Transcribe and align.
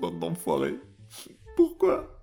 Bande 0.00 0.18
d'enfoirés. 0.18 0.78
Pourquoi? 1.56 2.20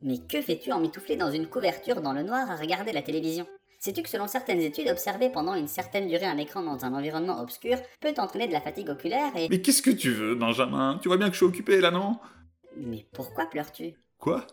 Mais 0.00 0.18
que 0.18 0.40
fais-tu 0.40 0.72
emmitouflé 0.72 1.16
dans 1.16 1.30
une 1.30 1.46
couverture 1.46 2.00
dans 2.00 2.12
le 2.12 2.22
noir 2.22 2.50
à 2.50 2.56
regarder 2.56 2.92
la 2.92 3.02
télévision? 3.02 3.46
Sais-tu 3.80 4.02
que 4.02 4.08
selon 4.08 4.26
certaines 4.26 4.60
études, 4.60 4.88
observer 4.88 5.30
pendant 5.30 5.54
une 5.54 5.68
certaine 5.68 6.08
durée 6.08 6.26
un 6.26 6.38
écran 6.38 6.62
dans 6.62 6.84
un 6.84 6.94
environnement 6.94 7.40
obscur 7.40 7.78
peut 8.00 8.14
entraîner 8.18 8.48
de 8.48 8.52
la 8.52 8.60
fatigue 8.60 8.90
oculaire 8.90 9.36
et... 9.36 9.48
Mais 9.48 9.60
qu'est-ce 9.60 9.82
que 9.82 9.90
tu 9.90 10.10
veux, 10.10 10.34
Benjamin? 10.34 10.98
Tu 11.00 11.08
vois 11.08 11.16
bien 11.16 11.28
que 11.28 11.34
je 11.34 11.38
suis 11.38 11.46
occupé 11.46 11.80
là, 11.80 11.90
non? 11.90 12.16
Mais 12.76 13.06
pourquoi 13.12 13.46
pleures-tu? 13.46 13.94
Quoi? 14.18 14.46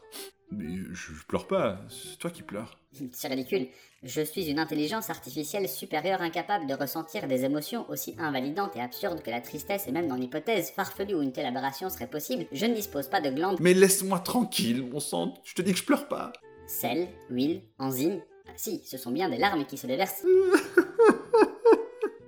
Mais 0.52 0.78
je, 0.92 1.14
je 1.14 1.26
pleure 1.26 1.48
pas, 1.48 1.82
c'est 1.90 2.18
toi 2.18 2.30
qui 2.30 2.44
pleures. 2.44 2.80
C'est 3.12 3.28
ridicule. 3.28 3.68
Je 4.04 4.22
suis 4.22 4.50
une 4.50 4.60
intelligence 4.60 5.10
artificielle 5.10 5.68
supérieure 5.68 6.22
incapable 6.22 6.68
de 6.68 6.76
ressentir 6.76 7.28
des 7.28 7.44
émotions 7.44 7.90
aussi 7.90 8.16
invalidantes 8.20 8.76
et 8.76 8.82
absurdes 8.82 9.24
que 9.24 9.32
la 9.32 9.42
tristesse 9.42 9.88
et 9.88 9.92
même 9.92 10.08
dans 10.08 10.16
l'hypothèse 10.16 10.70
farfelue 10.70 11.16
où 11.16 11.22
une 11.22 11.32
telle 11.32 11.48
aberration 11.48 11.90
serait 11.90 12.10
possible, 12.10 12.46
je 12.52 12.66
ne 12.68 12.76
dispose 12.76 13.08
pas 13.08 13.22
de 13.22 13.32
glandes 13.32 13.58
Mais 13.60 13.74
laisse-moi 13.74 14.20
tranquille, 14.20 14.88
mon 14.88 15.00
sang, 15.00 15.34
je 15.44 15.56
te 15.56 15.62
dis 15.62 15.72
que 15.74 15.80
je 15.80 15.84
pleure 15.86 16.08
pas. 16.08 16.32
sel, 16.68 17.08
huile, 17.30 17.64
enzymes. 17.80 18.22
Ah, 18.48 18.52
si, 18.56 18.84
ce 18.86 18.98
sont 18.98 19.12
bien 19.12 19.28
des 19.28 19.38
larmes 19.38 19.66
qui 19.66 19.78
se 19.78 19.88
déversent. 19.88 20.24
Euh, 20.26 20.56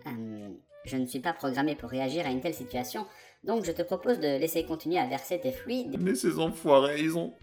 je 0.86 0.98
ne 0.98 1.06
suis 1.06 1.20
pas 1.20 1.34
programmé 1.34 1.76
pour 1.76 1.92
réagir 1.92 2.26
à 2.26 2.32
une 2.32 2.42
telle 2.42 2.56
situation, 2.56 3.06
donc 3.44 3.66
je 3.66 3.72
te 3.72 3.84
propose 3.84 4.20
de 4.20 4.40
laisser 4.40 4.64
continuer 4.64 4.98
à 4.98 5.06
verser 5.06 5.40
tes 5.40 5.52
fluides. 5.52 5.98
Mais 6.00 6.16
ces 6.16 6.40
enfoirés, 6.40 7.02
ils 7.02 7.16
ont... 7.16 7.34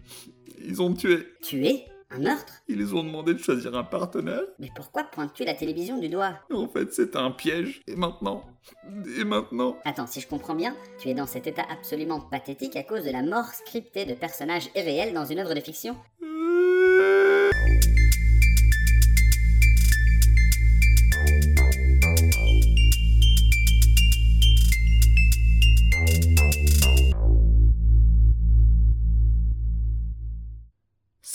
Ils 0.63 0.81
ont 0.81 0.93
tué. 0.93 1.27
Tuer 1.41 1.85
Un 2.11 2.19
meurtre 2.19 2.53
Ils 2.67 2.77
les 2.77 2.93
ont 2.93 3.03
demandé 3.03 3.33
de 3.33 3.39
choisir 3.39 3.75
un 3.75 3.83
partenaire. 3.83 4.41
Mais 4.59 4.69
pourquoi 4.75 5.03
pointes-tu 5.03 5.43
la 5.43 5.53
télévision 5.53 5.97
du 5.97 6.09
doigt 6.09 6.33
En 6.51 6.67
fait, 6.67 6.93
c'était 6.93 7.17
un 7.17 7.31
piège. 7.31 7.81
Et 7.87 7.95
maintenant? 7.95 8.43
Et 9.17 9.23
maintenant? 9.23 9.77
Attends, 9.85 10.07
si 10.07 10.21
je 10.21 10.27
comprends 10.27 10.55
bien, 10.55 10.75
tu 10.99 11.09
es 11.09 11.13
dans 11.13 11.27
cet 11.27 11.47
état 11.47 11.65
absolument 11.69 12.19
pathétique 12.19 12.75
à 12.75 12.83
cause 12.83 13.03
de 13.05 13.11
la 13.11 13.23
mort 13.23 13.47
scriptée 13.53 14.05
de 14.05 14.13
personnages 14.13 14.69
irréels 14.75 15.13
dans 15.13 15.25
une 15.25 15.39
œuvre 15.39 15.53
de 15.53 15.61
fiction? 15.61 15.95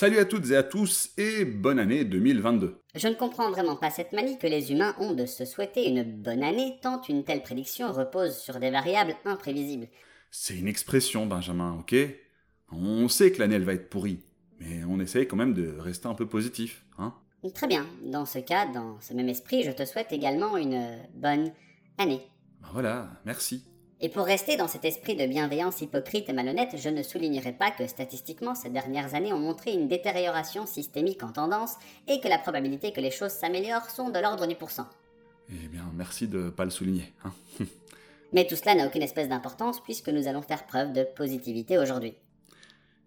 Salut 0.00 0.18
à 0.18 0.24
toutes 0.24 0.50
et 0.50 0.56
à 0.56 0.62
tous 0.62 1.10
et 1.18 1.44
bonne 1.44 1.78
année 1.78 2.06
2022. 2.06 2.80
Je 2.94 3.06
ne 3.06 3.12
comprends 3.12 3.50
vraiment 3.50 3.76
pas 3.76 3.90
cette 3.90 4.14
manie 4.14 4.38
que 4.38 4.46
les 4.46 4.72
humains 4.72 4.94
ont 4.98 5.12
de 5.12 5.26
se 5.26 5.44
souhaiter 5.44 5.86
une 5.90 6.02
bonne 6.02 6.42
année 6.42 6.78
tant 6.80 7.02
une 7.02 7.22
telle 7.22 7.42
prédiction 7.42 7.92
repose 7.92 8.34
sur 8.38 8.58
des 8.60 8.70
variables 8.70 9.14
imprévisibles. 9.26 9.88
C'est 10.30 10.56
une 10.56 10.68
expression, 10.68 11.26
Benjamin, 11.26 11.76
ok? 11.80 11.94
On 12.72 13.10
sait 13.10 13.30
que 13.30 13.40
l'année 13.40 13.56
elle 13.56 13.64
va 13.64 13.74
être 13.74 13.90
pourrie, 13.90 14.20
mais 14.58 14.84
on 14.88 15.00
essaye 15.00 15.28
quand 15.28 15.36
même 15.36 15.52
de 15.52 15.76
rester 15.78 16.08
un 16.08 16.14
peu 16.14 16.26
positif, 16.26 16.82
hein? 16.96 17.12
Très 17.54 17.66
bien, 17.66 17.86
dans 18.02 18.24
ce 18.24 18.38
cas, 18.38 18.64
dans 18.72 18.98
ce 19.02 19.12
même 19.12 19.28
esprit, 19.28 19.64
je 19.64 19.70
te 19.70 19.84
souhaite 19.84 20.12
également 20.12 20.56
une 20.56 20.96
bonne 21.12 21.52
année. 21.98 22.22
Ben 22.62 22.68
voilà, 22.72 23.10
merci. 23.26 23.66
Et 24.02 24.08
pour 24.08 24.24
rester 24.24 24.56
dans 24.56 24.68
cet 24.68 24.86
esprit 24.86 25.14
de 25.14 25.26
bienveillance 25.26 25.82
hypocrite 25.82 26.30
et 26.30 26.32
malhonnête, 26.32 26.74
je 26.78 26.88
ne 26.88 27.02
soulignerai 27.02 27.52
pas 27.52 27.70
que 27.70 27.86
statistiquement 27.86 28.54
ces 28.54 28.70
dernières 28.70 29.14
années 29.14 29.34
ont 29.34 29.38
montré 29.38 29.72
une 29.72 29.88
détérioration 29.88 30.64
systémique 30.64 31.22
en 31.22 31.32
tendance 31.32 31.74
et 32.08 32.18
que 32.18 32.28
la 32.28 32.38
probabilité 32.38 32.92
que 32.92 33.00
les 33.02 33.10
choses 33.10 33.32
s'améliorent 33.32 33.90
sont 33.90 34.08
de 34.08 34.18
l'ordre 34.18 34.46
du 34.46 34.54
pourcent. 34.54 34.88
Eh 35.50 35.68
bien, 35.68 35.84
merci 35.94 36.28
de 36.28 36.48
pas 36.48 36.64
le 36.64 36.70
souligner, 36.70 37.12
hein 37.24 37.32
Mais 38.32 38.46
tout 38.46 38.56
cela 38.56 38.74
n'a 38.74 38.86
aucune 38.86 39.02
espèce 39.02 39.28
d'importance 39.28 39.82
puisque 39.82 40.08
nous 40.08 40.28
allons 40.28 40.40
faire 40.40 40.64
preuve 40.64 40.94
de 40.94 41.04
positivité 41.04 41.76
aujourd'hui. 41.76 42.14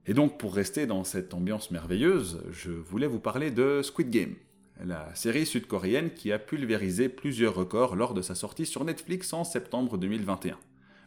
Et 0.05 0.13
donc, 0.13 0.37
pour 0.37 0.53
rester 0.53 0.85
dans 0.85 1.03
cette 1.03 1.33
ambiance 1.33 1.71
merveilleuse, 1.71 2.43
je 2.51 2.69
voulais 2.69 3.07
vous 3.07 3.21
parler 3.21 3.49
de 3.49 3.81
Squid 3.81 4.11
Game, 4.11 4.35
la 4.83 5.15
série 5.15 5.47
sud-coréenne 5.47 6.11
qui 6.11 6.31
a 6.31 6.37
pulvérisé 6.37 7.09
plusieurs 7.09 7.55
records 7.55 7.95
lors 7.95 8.13
de 8.13 8.21
sa 8.21 8.35
sortie 8.35 8.67
sur 8.67 8.83
Netflix 8.83 9.33
en 9.33 9.43
septembre 9.43 9.97
2021. 9.97 10.59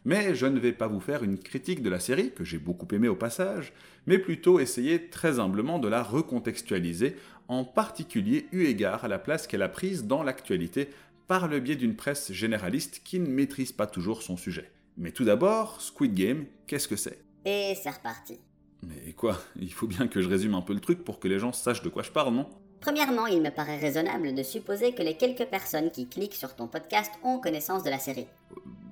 Mais 0.07 0.37
je 0.37 0.47
ne 0.47 0.61
vais 0.61 0.73
pas 0.73 0.87
vous 0.87 1.01
faire 1.01 1.25
une 1.25 1.37
critique 1.37 1.83
de 1.83 1.91
la 1.91 1.99
série, 1.99 2.31
que 2.31 2.45
j'ai 2.45 2.59
beaucoup 2.59 2.87
aimée 2.95 3.09
au 3.09 3.17
passage, 3.17 3.73
mais 4.07 4.19
plutôt 4.19 4.61
essayer 4.61 5.09
très 5.09 5.41
humblement 5.41 5.81
de 5.81 5.89
la 5.89 6.05
recontextualiser, 6.05 7.17
en 7.49 7.65
particulier 7.65 8.47
eu 8.53 8.67
égard 8.67 9.05
à 9.05 9.09
la 9.09 9.19
place 9.19 9.49
qu'elle 9.49 9.63
a 9.63 9.69
prise 9.69 10.05
dans 10.05 10.23
l'actualité 10.23 10.91
par 11.27 11.49
le 11.49 11.59
biais 11.59 11.75
d'une 11.75 11.97
presse 11.97 12.31
généraliste 12.31 13.01
qui 13.03 13.19
ne 13.19 13.27
maîtrise 13.27 13.73
pas 13.73 13.89
toujours 13.89 14.23
son 14.23 14.37
sujet. 14.37 14.71
Mais 14.97 15.11
tout 15.11 15.25
d'abord, 15.25 15.81
Squid 15.81 16.15
Game, 16.15 16.45
qu'est-ce 16.69 16.87
que 16.87 16.95
c'est? 16.95 17.19
Et 17.45 17.75
c'est 17.75 17.91
reparti. 17.91 18.39
Mais 18.85 19.13
quoi? 19.13 19.37
Il 19.61 19.73
faut 19.73 19.89
bien 19.89 20.07
que 20.07 20.21
je 20.23 20.29
résume 20.29 20.55
un 20.55 20.63
peu 20.63 20.73
le 20.73 20.79
truc 20.79 21.03
pour 21.03 21.19
que 21.19 21.27
les 21.27 21.41
gens 21.41 21.53
sachent 21.53 21.83
de 21.83 21.89
quoi 21.89 22.05
je 22.05 22.13
parle, 22.13 22.33
non? 22.33 22.47
Premièrement, 22.79 23.27
il 23.27 23.43
me 23.43 23.51
paraît 23.51 23.81
raisonnable 23.81 24.37
de 24.37 24.43
supposer 24.45 24.93
que 24.93 25.03
les 25.03 25.17
quelques 25.17 25.47
personnes 25.47 25.91
qui 25.91 26.07
cliquent 26.07 26.35
sur 26.35 26.55
ton 26.55 26.69
podcast 26.69 27.11
ont 27.25 27.41
connaissance 27.41 27.83
de 27.83 27.91
la 27.91 27.99
série. 27.99 28.29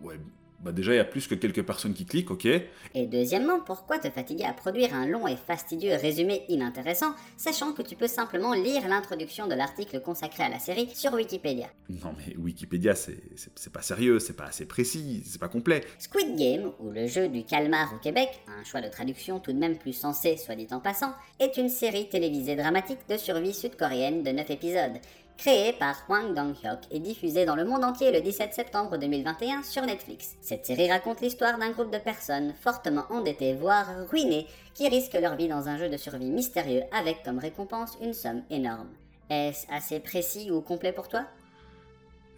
Ouais, 0.02 0.18
bah 0.64 0.72
déjà 0.72 0.94
il 0.94 0.96
y 0.96 1.00
a 1.00 1.04
plus 1.04 1.26
que 1.26 1.34
quelques 1.34 1.62
personnes 1.62 1.92
qui 1.92 2.06
cliquent, 2.06 2.30
ok. 2.30 2.46
Et 2.46 3.06
deuxièmement, 3.06 3.60
pourquoi 3.60 3.98
te 3.98 4.08
fatiguer 4.08 4.44
à 4.44 4.54
produire 4.54 4.94
un 4.94 5.06
long 5.06 5.26
et 5.26 5.36
fastidieux 5.36 5.94
résumé 5.94 6.44
inintéressant, 6.48 7.14
sachant 7.36 7.72
que 7.72 7.82
tu 7.82 7.96
peux 7.96 8.06
simplement 8.06 8.54
lire 8.54 8.88
l'introduction 8.88 9.46
de 9.46 9.54
l'article 9.54 10.00
consacré 10.00 10.42
à 10.44 10.48
la 10.48 10.58
série 10.58 10.88
sur 10.94 11.12
Wikipédia? 11.12 11.66
Non 11.90 12.14
mais 12.16 12.34
Wikipédia 12.36 12.94
c'est 12.94 13.72
pas 13.72 13.82
sérieux, 13.82 14.18
c'est 14.18 14.36
pas 14.36 14.46
assez 14.46 14.66
précis, 14.66 15.22
c'est 15.26 15.40
pas 15.40 15.48
complet. 15.48 15.82
Squid 15.98 16.36
Game, 16.36 16.72
ou 16.80 16.90
le 16.90 17.06
jeu 17.06 17.28
du 17.28 17.44
calmar 17.44 17.92
au 17.94 17.98
Québec, 17.98 18.28
un 18.48 18.64
choix 18.64 18.80
de 18.80 18.88
traduction 18.88 19.40
tout 19.40 19.52
de 19.52 19.58
même 19.58 19.76
plus 19.76 19.92
sensé, 19.92 20.36
soit 20.36 20.54
dit 20.54 20.68
en 20.70 20.80
passant, 20.80 21.12
est 21.40 21.58
une 21.58 21.68
série 21.68 22.08
télévisée 22.08 22.56
dramatique 22.56 23.00
de 23.08 23.16
survie 23.16 23.52
sud-coréenne 23.52 24.22
de 24.22 24.30
9 24.30 24.50
épisodes, 24.50 24.98
créée 25.36 25.72
par 25.72 25.96
Hwang 26.08 26.34
Dong-hyuk 26.34 26.80
et 26.90 27.00
diffusée 27.00 27.44
dans 27.44 27.56
le 27.56 27.64
monde 27.64 27.84
entier 27.84 28.12
le 28.12 28.20
17 28.20 28.54
septembre 28.54 28.96
2021 28.96 29.62
sur 29.62 29.82
Netflix. 29.82 30.36
Cette 30.40 30.66
série 30.66 30.90
raconte 30.90 31.20
l'histoire 31.20 31.58
d'un 31.58 31.70
groupe 31.70 31.92
de 31.92 31.98
personnes 31.98 32.54
fortement 32.60 33.04
endettées, 33.10 33.54
voire 33.54 33.86
ruinées, 34.10 34.46
qui 34.74 34.88
risquent 34.88 35.20
leur 35.20 35.36
vie 35.36 35.48
dans 35.48 35.68
un 35.68 35.76
jeu 35.76 35.88
de 35.88 35.96
survie 35.96 36.30
mystérieux 36.30 36.82
avec 36.92 37.22
comme 37.22 37.38
récompense 37.38 37.98
une 38.00 38.14
somme 38.14 38.42
énorme. 38.50 38.88
Est-ce 39.30 39.66
assez 39.72 40.00
précis 40.00 40.50
ou 40.50 40.60
complet 40.60 40.92
pour 40.92 41.08
toi? 41.08 41.24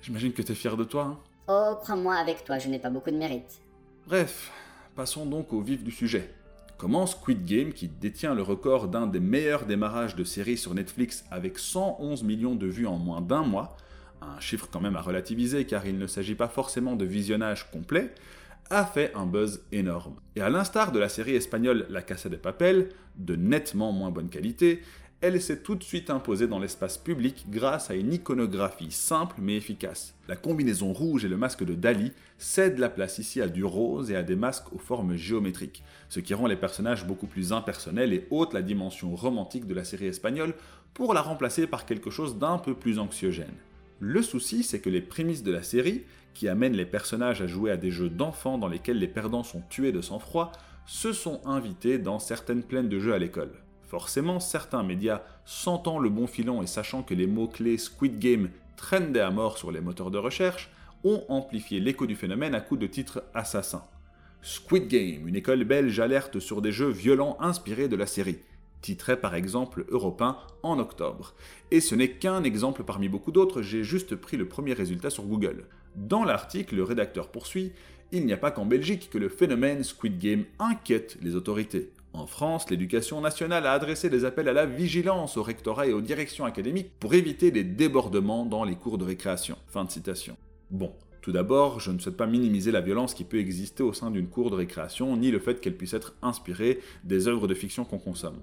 J'imagine 0.02 0.32
que 0.32 0.42
t'es 0.42 0.54
fier 0.54 0.76
de 0.76 0.84
toi, 0.84 1.04
hein 1.04 1.18
Oh, 1.48 1.76
crois-moi, 1.80 2.16
avec 2.16 2.44
toi, 2.44 2.58
je 2.58 2.68
n'ai 2.68 2.78
pas 2.78 2.90
beaucoup 2.90 3.10
de 3.10 3.16
mérite. 3.16 3.60
Bref, 4.06 4.50
passons 4.96 5.26
donc 5.26 5.52
au 5.52 5.60
vif 5.60 5.84
du 5.84 5.92
sujet. 5.92 6.28
Comment 6.78 7.06
Squid 7.06 7.47
Game, 7.47 7.72
qui 7.72 7.88
détient 7.88 8.34
le 8.34 8.42
record 8.42 8.88
d'un 8.88 9.06
des 9.06 9.19
meilleurs 9.19 9.64
démarrages 9.64 10.14
de 10.14 10.25
série 10.25 10.59
sur 10.59 10.75
Netflix 10.75 11.25
avec 11.31 11.59
111 11.59 12.22
millions 12.22 12.54
de 12.54 12.66
vues 12.66 12.87
en 12.87 12.98
moins 12.98 13.22
d'un 13.22 13.44
mois, 13.44 13.78
un 14.20 14.38
chiffre 14.41 14.69
quand 14.70 14.82
même 14.82 14.94
à 14.94 15.00
relativiser 15.00 15.65
car 15.65 15.86
il 15.86 15.97
ne 15.97 16.06
s'agit 16.06 16.34
pas 16.34 16.48
forcément 16.48 16.94
de 16.94 17.06
visionnage 17.06 17.70
complet, 17.70 18.12
a 18.69 18.84
fait 18.84 19.10
un 19.15 19.25
buzz 19.25 19.62
énorme. 19.72 20.16
Et 20.34 20.42
à 20.42 20.50
l'instar 20.50 20.92
de 20.92 20.98
la 20.98 21.09
série 21.09 21.34
espagnole 21.34 21.86
La 21.88 22.03
Casa 22.03 22.28
de 22.28 22.36
Papel, 22.36 22.91
de 23.16 23.36
nettement 23.36 23.91
moins 23.92 24.10
bonne 24.10 24.28
qualité, 24.28 24.82
elle 25.22 25.41
s'est 25.41 25.60
tout 25.60 25.77
de 25.77 25.82
suite 25.82 26.10
imposée 26.10 26.47
dans 26.47 26.59
l'espace 26.59 26.99
public 26.99 27.47
grâce 27.49 27.91
à 27.91 27.94
une 27.94 28.12
iconographie 28.12 28.91
simple 28.91 29.37
mais 29.38 29.56
efficace. 29.56 30.15
La 30.28 30.37
combinaison 30.37 30.93
rouge 30.93 31.25
et 31.25 31.28
le 31.28 31.38
masque 31.38 31.65
de 31.65 31.75
Dali 31.75 32.12
cèdent 32.37 32.78
la 32.78 32.91
place 32.91 33.19
ici 33.19 33.41
à 33.41 33.49
du 33.49 33.65
rose 33.65 34.10
et 34.10 34.16
à 34.16 34.22
des 34.22 34.37
masques 34.37 34.72
aux 34.75 34.78
formes 34.78 35.16
géométriques, 35.16 35.82
ce 36.10 36.21
qui 36.21 36.34
rend 36.34 36.47
les 36.47 36.56
personnages 36.56 37.06
beaucoup 37.06 37.27
plus 37.27 37.54
impersonnels 37.54 38.12
et 38.12 38.27
ôte 38.31 38.53
la 38.53 38.60
dimension 38.60 39.16
romantique 39.16 39.66
de 39.66 39.75
la 39.75 39.84
série 39.84 40.06
espagnole 40.06 40.54
pour 40.93 41.15
la 41.15 41.22
remplacer 41.22 41.66
par 41.66 41.87
quelque 41.87 42.10
chose 42.10 42.38
d'un 42.38 42.59
peu 42.59 42.75
plus 42.75 42.98
anxiogène. 42.98 43.54
Le 44.00 44.21
souci, 44.21 44.62
c'est 44.62 44.81
que 44.81 44.91
les 44.91 45.00
prémices 45.00 45.43
de 45.43 45.53
la 45.53 45.62
série, 45.62 46.04
qui 46.34 46.48
amènent 46.48 46.77
les 46.77 46.84
personnages 46.84 47.41
à 47.41 47.47
jouer 47.47 47.71
à 47.71 47.78
des 47.78 47.91
jeux 47.91 48.10
d'enfants 48.10 48.59
dans 48.59 48.69
lesquels 48.69 48.98
les 48.98 49.09
perdants 49.09 49.42
sont 49.42 49.62
tués 49.71 49.92
de 49.92 50.03
sang-froid, 50.03 50.53
se 50.84 51.15
sont 51.15 51.41
invités 51.47 51.98
dans 51.98 52.19
certaines 52.19 52.62
plaines 52.62 52.91
de 52.91 52.98
jeux 52.98 53.15
à 53.15 53.19
l'école. 53.19 53.53
Forcément, 53.86 54.41
certains 54.41 54.83
médias, 54.83 55.22
sentant 55.44 55.98
le 55.98 56.09
bon 56.09 56.27
filon 56.27 56.62
et 56.62 56.66
sachant 56.66 57.03
que 57.03 57.15
les 57.15 57.27
mots-clés 57.27 57.78
Squid 57.78 58.18
Game 58.18 58.50
trendaient 58.77 59.21
à 59.21 59.30
mort 59.30 59.59
sur 59.59 59.71
les 59.71 59.80
moteurs 59.80 60.10
de 60.10 60.18
recherche, 60.18 60.71
ont 61.04 61.24
amplifié 61.28 61.78
l'écho 61.78 62.06
du 62.06 62.16
phénomène 62.16 62.54
à 62.54 62.60
coups 62.60 62.80
de 62.80 62.86
titres 62.86 63.22
assassins. 63.33 63.84
Squid 64.42 64.88
Game, 64.88 65.28
une 65.28 65.36
école 65.36 65.65
belge 65.65 65.98
alerte 66.00 66.41
sur 66.41 66.62
des 66.62 66.72
jeux 66.72 66.91
violents 66.91 67.36
inspirés 67.41 67.88
de 67.88 67.97
la 67.97 68.06
série, 68.06 68.38
titrait 68.80 69.21
par 69.21 69.34
exemple 69.34 69.84
Europe 69.88 70.21
1 70.21 70.36
en 70.62 70.78
octobre. 70.78 71.34
Et 71.71 71.80
ce 71.80 71.94
n'est 71.94 72.12
qu'un 72.12 72.42
exemple 72.42 72.83
parmi 72.83 73.09
beaucoup 73.09 73.33
d'autres, 73.33 73.62
j'ai 73.62 73.84
juste 73.84 74.16
pris 74.16 74.36
le 74.36 74.48
premier 74.48 74.72
résultat 74.72 75.10
sur 75.10 75.24
Google. 75.24 75.66
Dans 75.94 76.24
l'article, 76.24 76.77
le 76.77 76.83
rédacteur 76.83 77.30
poursuit 77.30 77.72
Il 78.12 78.27
n'y 78.27 78.33
a 78.33 78.36
pas 78.36 78.50
qu'en 78.50 78.66
Belgique 78.66 79.10
que 79.10 79.18
le 79.18 79.28
phénomène 79.28 79.84
Squid 79.84 80.18
Game 80.18 80.44
inquiète 80.59 81.18
les 81.22 81.34
autorités. 81.34 81.91
En 82.16 82.27
France, 82.27 82.71
l'éducation 82.71 83.21
nationale 83.21 83.66
a 83.66 83.72
adressé 83.72 84.09
des 84.09 84.24
appels 84.24 84.48
à 84.48 84.54
la 84.54 84.65
vigilance 84.65 85.36
au 85.36 85.42
rectorat 85.42 85.86
et 85.86 85.92
aux 85.92 86.01
directions 86.01 86.47
académiques 86.47 86.91
pour 86.98 87.13
éviter 87.13 87.51
les 87.51 87.63
débordements 87.63 88.47
dans 88.47 88.65
les 88.65 88.74
cours 88.74 88.97
de 88.97 89.04
récréation. 89.04 89.59
Fin 89.68 89.84
de 89.84 89.91
citation. 89.91 90.34
Bon, 90.71 90.92
Tout 91.21 91.33
d'abord, 91.33 91.78
je 91.78 91.91
ne 91.91 91.98
souhaite 91.98 92.16
pas 92.16 92.27
minimiser 92.27 92.71
la 92.72 92.80
violence 92.80 93.13
qui 93.13 93.24
peut 93.24 93.39
exister 93.39 93.83
au 93.83 93.92
sein 93.92 94.10
d'une 94.10 94.28
cour 94.28 94.51
de 94.51 94.57
récréation, 94.57 95.15
ni 95.16 95.30
le 95.30 95.41
fait 95.41 95.60
qu'elle 95.60 95.77
puisse 95.77 95.92
être 95.92 96.15
inspirée 96.22 96.80
des 97.04 97.28
œuvres 97.28 97.48
de 97.48 97.54
fiction 97.54 97.84
qu'on 97.84 97.98
consomme. 97.98 98.41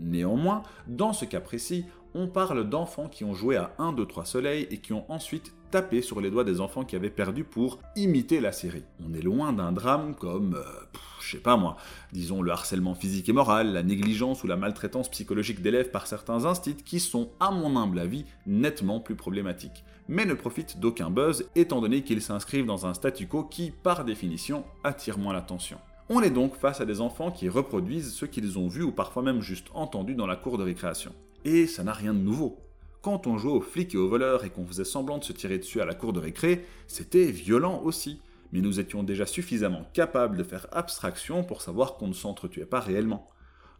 Néanmoins, 0.00 0.64
dans 0.88 1.12
ce 1.12 1.24
cas 1.24 1.40
précis, 1.40 1.84
on 2.14 2.26
parle 2.26 2.68
d'enfants 2.68 3.08
qui 3.08 3.22
ont 3.24 3.34
joué 3.34 3.56
à 3.56 3.72
1, 3.78 3.92
2, 3.92 4.04
3 4.04 4.24
soleils 4.24 4.66
et 4.70 4.78
qui 4.78 4.92
ont 4.92 5.04
ensuite 5.10 5.52
tapé 5.70 6.02
sur 6.02 6.20
les 6.20 6.30
doigts 6.30 6.44
des 6.44 6.60
enfants 6.60 6.84
qui 6.84 6.96
avaient 6.96 7.10
perdu 7.10 7.44
pour 7.44 7.78
imiter 7.96 8.40
la 8.40 8.52
série. 8.52 8.84
On 9.06 9.14
est 9.14 9.22
loin 9.22 9.52
d'un 9.52 9.72
drame 9.72 10.14
comme, 10.14 10.54
euh, 10.54 10.91
je 11.32 11.38
sais 11.38 11.42
pas 11.42 11.56
moi, 11.56 11.78
disons 12.12 12.42
le 12.42 12.50
harcèlement 12.50 12.94
physique 12.94 13.26
et 13.26 13.32
moral, 13.32 13.72
la 13.72 13.82
négligence 13.82 14.44
ou 14.44 14.46
la 14.46 14.56
maltraitance 14.56 15.10
psychologique 15.10 15.62
d'élèves 15.62 15.90
par 15.90 16.06
certains 16.06 16.44
instits 16.44 16.76
qui 16.76 17.00
sont, 17.00 17.30
à 17.40 17.50
mon 17.50 17.74
humble 17.78 18.00
avis, 18.00 18.26
nettement 18.46 19.00
plus 19.00 19.14
problématiques, 19.14 19.82
mais 20.08 20.26
ne 20.26 20.34
profitent 20.34 20.78
d'aucun 20.78 21.08
buzz 21.08 21.48
étant 21.56 21.80
donné 21.80 22.02
qu'ils 22.02 22.20
s'inscrivent 22.20 22.66
dans 22.66 22.84
un 22.84 22.92
statu 22.92 23.26
quo 23.26 23.44
qui, 23.44 23.70
par 23.70 24.04
définition, 24.04 24.64
attire 24.84 25.16
moins 25.16 25.32
l'attention. 25.32 25.78
On 26.10 26.20
est 26.20 26.28
donc 26.28 26.54
face 26.54 26.82
à 26.82 26.84
des 26.84 27.00
enfants 27.00 27.30
qui 27.30 27.48
reproduisent 27.48 28.12
ce 28.12 28.26
qu'ils 28.26 28.58
ont 28.58 28.68
vu 28.68 28.82
ou 28.82 28.92
parfois 28.92 29.22
même 29.22 29.40
juste 29.40 29.68
entendu 29.72 30.14
dans 30.14 30.26
la 30.26 30.36
cour 30.36 30.58
de 30.58 30.64
récréation. 30.64 31.14
Et 31.46 31.66
ça 31.66 31.82
n'a 31.82 31.94
rien 31.94 32.12
de 32.12 32.18
nouveau. 32.18 32.58
Quand 33.00 33.26
on 33.26 33.38
jouait 33.38 33.52
aux 33.52 33.62
flics 33.62 33.94
et 33.94 33.98
aux 33.98 34.08
voleurs 34.10 34.44
et 34.44 34.50
qu'on 34.50 34.66
faisait 34.66 34.84
semblant 34.84 35.16
de 35.16 35.24
se 35.24 35.32
tirer 35.32 35.56
dessus 35.58 35.80
à 35.80 35.86
la 35.86 35.94
cour 35.94 36.12
de 36.12 36.20
récré, 36.20 36.66
c'était 36.88 37.30
violent 37.30 37.80
aussi. 37.84 38.20
Mais 38.52 38.60
nous 38.60 38.80
étions 38.80 39.02
déjà 39.02 39.26
suffisamment 39.26 39.86
capables 39.92 40.36
de 40.36 40.44
faire 40.44 40.66
abstraction 40.72 41.42
pour 41.42 41.62
savoir 41.62 41.96
qu'on 41.96 42.08
ne 42.08 42.12
s'entretuait 42.12 42.66
pas 42.66 42.80
réellement. 42.80 43.26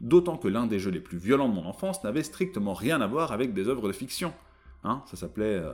D'autant 0.01 0.37
que 0.37 0.49
l'un 0.49 0.67
des 0.67 0.79
jeux 0.79 0.91
les 0.91 1.01
plus 1.01 1.19
violents 1.19 1.49
de 1.49 1.55
mon 1.55 1.67
enfance 1.67 2.03
n'avait 2.03 2.23
strictement 2.23 2.75
rien 2.75 3.01
à 3.01 3.07
voir 3.07 3.33
avec 3.33 3.55
des 3.55 3.69
œuvres 3.69 3.87
de 3.87 3.93
fiction. 3.93 4.33
Hein, 4.83 5.05
ça 5.07 5.17
s'appelait 5.17 5.45
euh, 5.45 5.73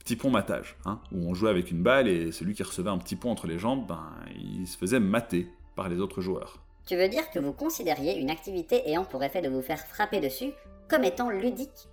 Petit 0.00 0.16
pont 0.16 0.30
matage, 0.30 0.76
hein, 0.86 0.98
où 1.12 1.28
on 1.28 1.34
jouait 1.34 1.50
avec 1.50 1.70
une 1.70 1.82
balle 1.82 2.08
et 2.08 2.32
celui 2.32 2.54
qui 2.54 2.62
recevait 2.62 2.88
un 2.88 2.96
petit 2.96 3.16
pont 3.16 3.30
entre 3.30 3.46
les 3.46 3.58
jambes, 3.58 3.86
ben, 3.86 4.10
il 4.34 4.66
se 4.66 4.78
faisait 4.78 4.98
mater 4.98 5.46
par 5.76 5.90
les 5.90 5.98
autres 5.98 6.22
joueurs. 6.22 6.62
Tu 6.86 6.96
veux 6.96 7.08
dire 7.08 7.30
que 7.30 7.38
vous 7.38 7.52
considériez 7.52 8.18
une 8.18 8.30
activité 8.30 8.88
ayant 8.88 9.04
pour 9.04 9.22
effet 9.22 9.42
de 9.42 9.50
vous 9.50 9.60
faire 9.60 9.78
frapper 9.78 10.20
dessus 10.20 10.52
comme 10.88 11.04
étant 11.04 11.28
ludique? 11.28 11.88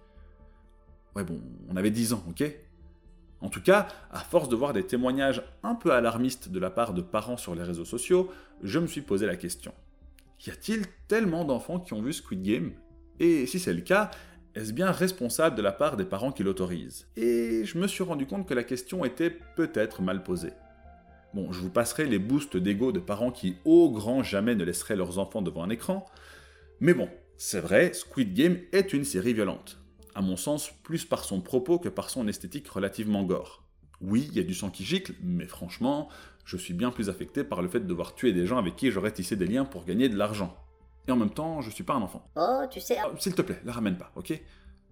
Ouais, 1.15 1.25
bon, 1.25 1.41
on 1.69 1.75
avait 1.75 1.91
10 1.91 2.13
ans, 2.13 2.23
ok? 2.29 2.43
En 3.41 3.49
tout 3.49 3.61
cas, 3.61 3.87
à 4.11 4.19
force 4.19 4.49
de 4.49 4.55
voir 4.55 4.73
des 4.73 4.83
témoignages 4.83 5.43
un 5.63 5.75
peu 5.75 5.91
alarmistes 5.91 6.49
de 6.49 6.59
la 6.59 6.69
part 6.69 6.93
de 6.93 7.01
parents 7.01 7.37
sur 7.37 7.53
les 7.53 7.63
réseaux 7.63 7.85
sociaux, 7.85 8.31
je 8.63 8.79
me 8.79 8.87
suis 8.87 9.01
posé 9.01 9.25
la 9.25 9.35
question. 9.35 9.73
Y 10.45 10.49
a-t-il 10.49 10.85
tellement 11.07 11.45
d'enfants 11.45 11.79
qui 11.79 11.93
ont 11.93 12.01
vu 12.01 12.13
Squid 12.13 12.41
Game? 12.41 12.71
Et 13.19 13.45
si 13.45 13.59
c'est 13.59 13.73
le 13.73 13.81
cas, 13.81 14.11
est-ce 14.55 14.73
bien 14.73 14.91
responsable 14.91 15.55
de 15.55 15.61
la 15.61 15.71
part 15.71 15.97
des 15.97 16.05
parents 16.05 16.31
qui 16.31 16.43
l'autorisent? 16.43 17.07
Et 17.15 17.63
je 17.65 17.77
me 17.77 17.87
suis 17.87 18.03
rendu 18.03 18.25
compte 18.25 18.47
que 18.47 18.53
la 18.55 18.63
question 18.63 19.05
était 19.05 19.29
peut-être 19.55 20.01
mal 20.01 20.23
posée. 20.23 20.53
Bon, 21.33 21.51
je 21.51 21.59
vous 21.59 21.69
passerai 21.69 22.05
les 22.05 22.19
boosts 22.19 22.57
d'ego 22.57 22.91
de 22.91 22.99
parents 22.99 23.31
qui, 23.31 23.57
au 23.65 23.91
grand 23.91 24.23
jamais, 24.23 24.55
ne 24.55 24.63
laisseraient 24.63 24.95
leurs 24.95 25.19
enfants 25.19 25.43
devant 25.43 25.63
un 25.63 25.69
écran. 25.69 26.05
Mais 26.79 26.95
bon, 26.95 27.09
c'est 27.37 27.59
vrai, 27.59 27.93
Squid 27.93 28.33
Game 28.33 28.57
est 28.71 28.93
une 28.93 29.03
série 29.03 29.33
violente 29.33 29.79
à 30.17 30.21
mon 30.21 30.35
sens, 30.35 30.71
plus 30.81 31.05
par 31.05 31.23
son 31.23 31.41
propos 31.41 31.77
que 31.77 31.89
par 31.89 32.09
son 32.09 32.27
esthétique 32.27 32.67
relativement 32.67 33.21
gore. 33.21 33.61
Oui, 34.01 34.27
il 34.31 34.35
y 34.35 34.39
a 34.39 34.43
du 34.43 34.55
sang 34.55 34.71
qui 34.71 34.83
gicle, 34.83 35.13
mais 35.21 35.45
franchement, 35.45 36.09
je 36.43 36.57
suis 36.57 36.73
bien 36.73 36.89
plus 36.89 37.07
affecté 37.07 37.43
par 37.43 37.61
le 37.61 37.67
fait 37.67 37.81
de 37.81 37.85
devoir 37.85 38.15
tuer 38.15 38.33
des 38.33 38.47
gens 38.47 38.57
avec 38.57 38.75
qui 38.75 38.89
j'aurais 38.89 39.11
tissé 39.11 39.35
des 39.35 39.45
liens 39.45 39.63
pour 39.63 39.85
gagner 39.85 40.09
de 40.09 40.17
l'argent. 40.17 40.57
Et 41.07 41.11
en 41.11 41.17
même 41.17 41.29
temps, 41.29 41.61
je 41.61 41.69
suis 41.69 41.83
pas 41.83 41.93
un 41.93 42.01
enfant. 42.01 42.27
Oh, 42.35 42.63
tu 42.71 42.79
sais. 42.79 42.97
Oh, 43.05 43.15
S'il 43.19 43.35
te 43.35 43.43
plaît, 43.43 43.61
la 43.63 43.71
ramène 43.71 43.95
pas, 43.95 44.11
ok? 44.15 44.41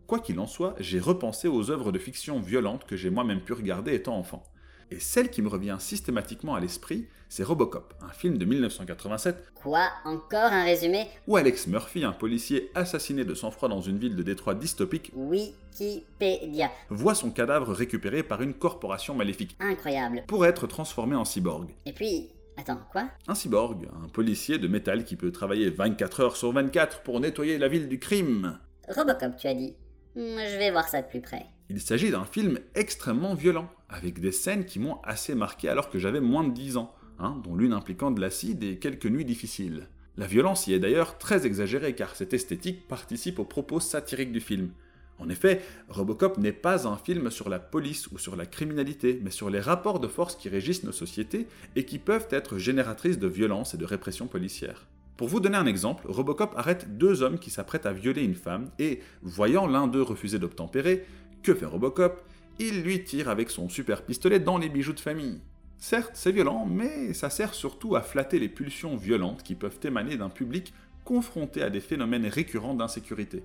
Quoi 0.05 0.19
qu'il 0.19 0.39
en 0.39 0.45
soit, 0.45 0.75
j'ai 0.79 0.99
repensé 0.99 1.47
aux 1.47 1.71
œuvres 1.71 1.91
de 1.91 1.97
fiction 1.97 2.39
violentes 2.39 2.85
que 2.85 2.95
j'ai 2.95 3.09
moi-même 3.09 3.41
pu 3.41 3.53
regarder 3.53 3.95
étant 3.95 4.17
enfant. 4.17 4.43
Et 4.91 4.99
celle 4.99 5.31
qui 5.31 5.41
me 5.41 5.47
revient 5.47 5.77
systématiquement 5.79 6.53
à 6.53 6.59
l'esprit, 6.59 7.07
c'est 7.27 7.43
Robocop, 7.43 7.95
un 8.01 8.09
film 8.09 8.37
de 8.37 8.45
1987. 8.45 9.51
Quoi 9.55 9.89
Encore 10.05 10.51
un 10.51 10.63
résumé? 10.63 11.07
Où 11.27 11.37
Alex 11.37 11.65
Murphy, 11.67 12.03
un 12.03 12.11
policier 12.11 12.69
assassiné 12.75 13.25
de 13.25 13.33
sang-froid 13.33 13.67
dans 13.67 13.81
une 13.81 13.97
ville 13.97 14.15
de 14.15 14.21
Détroit 14.21 14.53
dystopique, 14.53 15.11
Wikipédia, 15.15 16.69
voit 16.89 17.15
son 17.15 17.31
cadavre 17.31 17.73
récupéré 17.73 18.21
par 18.21 18.43
une 18.43 18.53
corporation 18.53 19.15
maléfique. 19.15 19.57
Incroyable. 19.59 20.23
Pour 20.27 20.45
être 20.45 20.67
transformé 20.67 21.15
en 21.15 21.25
cyborg. 21.25 21.73
Et 21.87 21.93
puis, 21.93 22.29
attends, 22.55 22.79
quoi? 22.91 23.09
Un 23.27 23.35
cyborg, 23.35 23.87
un 24.03 24.07
policier 24.09 24.59
de 24.59 24.67
métal 24.67 25.03
qui 25.03 25.15
peut 25.15 25.31
travailler 25.31 25.71
24 25.71 26.19
heures 26.19 26.37
sur 26.37 26.51
24 26.51 27.01
pour 27.01 27.19
nettoyer 27.19 27.57
la 27.57 27.67
ville 27.67 27.89
du 27.89 27.97
crime. 27.97 28.59
Robocop, 28.87 29.35
tu 29.35 29.47
as 29.47 29.55
dit. 29.55 29.73
Je 30.15 30.57
vais 30.57 30.71
voir 30.71 30.87
ça 30.87 31.01
de 31.01 31.07
plus 31.07 31.21
près. 31.21 31.47
Il 31.69 31.81
s'agit 31.81 32.11
d'un 32.11 32.25
film 32.25 32.59
extrêmement 32.75 33.33
violent, 33.33 33.67
avec 33.89 34.19
des 34.19 34.31
scènes 34.31 34.65
qui 34.65 34.79
m'ont 34.79 35.01
assez 35.03 35.35
marqué 35.35 35.69
alors 35.69 35.89
que 35.89 35.99
j'avais 35.99 36.21
moins 36.21 36.43
de 36.43 36.53
10 36.53 36.77
ans, 36.77 36.93
hein, 37.19 37.39
dont 37.43 37.55
l'une 37.55 37.73
impliquant 37.73 38.11
de 38.11 38.21
l'acide 38.21 38.63
et 38.63 38.77
quelques 38.77 39.05
nuits 39.05 39.25
difficiles. 39.25 39.87
La 40.17 40.27
violence 40.27 40.67
y 40.67 40.73
est 40.73 40.79
d'ailleurs 40.79 41.17
très 41.17 41.45
exagérée 41.45 41.93
car 41.93 42.15
cette 42.15 42.33
esthétique 42.33 42.87
participe 42.87 43.39
aux 43.39 43.45
propos 43.45 43.79
satiriques 43.79 44.31
du 44.31 44.39
film. 44.39 44.71
En 45.17 45.29
effet, 45.29 45.61
Robocop 45.89 46.37
n'est 46.37 46.51
pas 46.51 46.87
un 46.87 46.97
film 46.97 47.31
sur 47.31 47.47
la 47.47 47.59
police 47.59 48.07
ou 48.11 48.17
sur 48.17 48.35
la 48.35 48.45
criminalité, 48.45 49.19
mais 49.23 49.31
sur 49.31 49.49
les 49.49 49.61
rapports 49.61 49.99
de 49.99 50.07
force 50.07 50.35
qui 50.35 50.49
régissent 50.49 50.83
nos 50.83 50.91
sociétés 50.91 51.47
et 51.75 51.85
qui 51.85 51.99
peuvent 51.99 52.27
être 52.31 52.57
génératrices 52.57 53.19
de 53.19 53.27
violence 53.27 53.73
et 53.73 53.77
de 53.77 53.85
répression 53.85 54.27
policière. 54.27 54.87
Pour 55.15 55.29
vous 55.29 55.39
donner 55.39 55.57
un 55.57 55.65
exemple, 55.65 56.05
Robocop 56.09 56.53
arrête 56.57 56.97
deux 56.97 57.21
hommes 57.21 57.39
qui 57.39 57.49
s'apprêtent 57.49 57.85
à 57.85 57.93
violer 57.93 58.23
une 58.23 58.35
femme 58.35 58.69
et, 58.79 58.99
voyant 59.21 59.67
l'un 59.67 59.87
d'eux 59.87 60.01
refuser 60.01 60.39
d'obtempérer, 60.39 61.05
que 61.41 61.53
fait 61.53 61.65
Robocop? 61.65 62.21
Il 62.59 62.83
lui 62.83 63.03
tire 63.03 63.29
avec 63.29 63.49
son 63.49 63.67
super 63.67 64.03
pistolet 64.03 64.39
dans 64.39 64.57
les 64.57 64.69
bijoux 64.69 64.93
de 64.93 64.99
famille. 64.99 65.41
Certes, 65.77 66.11
c'est 66.13 66.31
violent, 66.31 66.65
mais 66.65 67.13
ça 67.13 67.29
sert 67.29 67.53
surtout 67.53 67.95
à 67.95 68.01
flatter 68.01 68.39
les 68.39 68.47
pulsions 68.47 68.95
violentes 68.95 69.43
qui 69.43 69.55
peuvent 69.55 69.79
émaner 69.83 70.15
d'un 70.15 70.29
public 70.29 70.73
confronté 71.03 71.61
à 71.61 71.69
des 71.69 71.81
phénomènes 71.81 72.25
récurrents 72.27 72.73
d'insécurité. 72.73 73.43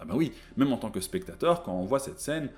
Ah 0.00 0.04
bah 0.04 0.14
oui, 0.16 0.32
même 0.56 0.72
en 0.72 0.76
tant 0.76 0.90
que 0.90 1.00
spectateur, 1.00 1.62
quand 1.62 1.74
on 1.74 1.84
voit 1.84 1.98
cette 1.98 2.20
scène, 2.20 2.50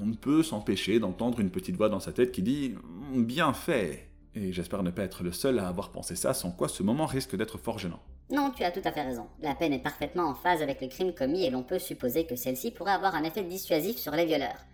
on 0.00 0.06
ne 0.06 0.14
peut 0.14 0.42
s'empêcher 0.42 1.00
d'entendre 1.00 1.40
une 1.40 1.50
petite 1.50 1.76
voix 1.76 1.88
dans 1.88 2.00
sa 2.00 2.12
tête 2.12 2.32
qui 2.32 2.42
dit⁇ 2.42 2.76
Bien 3.24 3.52
fait!⁇ 3.52 4.08
Et 4.40 4.52
j'espère 4.52 4.82
ne 4.84 4.90
pas 4.90 5.02
être 5.02 5.24
le 5.24 5.32
seul 5.32 5.58
à 5.58 5.68
avoir 5.68 5.90
pensé 5.90 6.14
ça, 6.14 6.32
sans 6.32 6.52
quoi 6.52 6.68
ce 6.68 6.82
moment 6.84 7.06
risque 7.06 7.36
d'être 7.36 7.58
fort 7.58 7.78
gênant. 7.78 8.00
Non, 8.30 8.52
tu 8.56 8.62
as 8.62 8.70
tout 8.70 8.80
à 8.84 8.92
fait 8.92 9.02
raison. 9.02 9.26
La 9.42 9.56
peine 9.56 9.72
est 9.72 9.82
parfaitement 9.82 10.28
en 10.28 10.34
phase 10.34 10.62
avec 10.62 10.80
le 10.80 10.86
crime 10.86 11.12
commis 11.12 11.44
et 11.44 11.50
l'on 11.50 11.64
peut 11.64 11.80
supposer 11.80 12.24
que 12.24 12.36
celle-ci 12.36 12.70
pourrait 12.70 12.92
avoir 12.92 13.16
un 13.16 13.24
effet 13.24 13.42
dissuasif 13.42 13.96
sur 13.96 14.12
les 14.12 14.24
violeurs. 14.24 14.64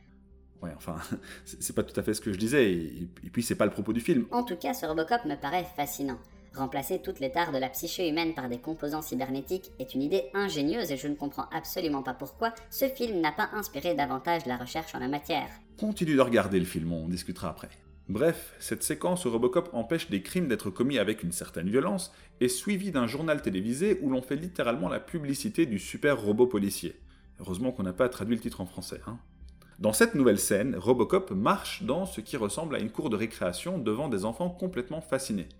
Ouais, 0.62 0.70
enfin, 0.76 0.96
c'est 1.44 1.74
pas 1.74 1.82
tout 1.82 1.98
à 1.98 2.02
fait 2.02 2.14
ce 2.14 2.20
que 2.20 2.32
je 2.32 2.38
disais, 2.38 2.72
et, 2.72 3.08
puis 3.32 3.42
c'est 3.42 3.54
pas 3.54 3.66
le 3.66 3.70
propos 3.70 3.92
du 3.92 4.00
film. 4.00 4.26
En 4.30 4.42
tout 4.42 4.56
cas, 4.56 4.74
ce 4.74 4.86
Robocop 4.86 5.24
me 5.24 5.36
paraît 5.36 5.66
fascinant. 5.76 6.18
Remplacer 6.54 7.02
toutes 7.02 7.20
les 7.20 7.30
tares 7.30 7.52
de 7.52 7.58
la 7.58 7.68
psyché 7.68 8.08
humaine 8.08 8.34
par 8.34 8.48
des 8.48 8.58
composants 8.58 9.02
cybernétiques 9.02 9.72
est 9.78 9.94
une 9.94 10.00
idée 10.00 10.24
ingénieuse 10.32 10.90
et 10.90 10.96
je 10.96 11.06
ne 11.06 11.14
comprends 11.14 11.50
absolument 11.52 12.02
pas 12.02 12.14
pourquoi 12.14 12.54
ce 12.70 12.88
film 12.88 13.20
n'a 13.20 13.32
pas 13.32 13.50
inspiré 13.52 13.94
davantage 13.94 14.46
la 14.46 14.56
recherche 14.56 14.94
en 14.94 14.98
la 14.98 15.08
matière. 15.08 15.48
Continue 15.76 16.16
de 16.16 16.20
regarder 16.22 16.58
le 16.58 16.64
film, 16.64 16.92
on 16.92 17.08
discutera 17.08 17.50
après. 17.50 17.68
Bref, 18.08 18.54
cette 18.58 18.84
séquence 18.84 19.24
où 19.24 19.30
Robocop 19.30 19.68
empêche 19.72 20.08
des 20.08 20.22
crimes 20.22 20.48
d'être 20.48 20.70
commis 20.70 20.98
avec 20.98 21.22
une 21.24 21.32
certaine 21.32 21.68
violence 21.68 22.12
est 22.40 22.48
suivie 22.48 22.92
d'un 22.92 23.08
journal 23.08 23.42
télévisé 23.42 23.98
où 24.00 24.08
l'on 24.08 24.22
fait 24.22 24.36
littéralement 24.36 24.88
la 24.88 25.00
publicité 25.00 25.66
du 25.66 25.78
super 25.78 26.22
robot 26.22 26.46
policier. 26.46 26.94
Heureusement 27.40 27.72
qu'on 27.72 27.82
n'a 27.82 27.92
pas 27.92 28.08
traduit 28.08 28.36
le 28.36 28.40
titre 28.40 28.60
en 28.60 28.66
français. 28.66 29.00
Hein. 29.06 29.18
Dans 29.78 29.92
cette 29.92 30.14
nouvelle 30.14 30.38
scène, 30.38 30.74
Robocop 30.74 31.32
marche 31.32 31.82
dans 31.82 32.06
ce 32.06 32.22
qui 32.22 32.38
ressemble 32.38 32.76
à 32.76 32.78
une 32.78 32.90
cour 32.90 33.10
de 33.10 33.16
récréation 33.16 33.76
devant 33.76 34.08
des 34.08 34.24
enfants 34.24 34.48
complètement 34.48 35.02
fascinés. 35.02 35.50